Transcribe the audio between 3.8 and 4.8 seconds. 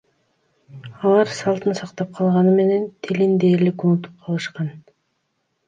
унутуп калышкан.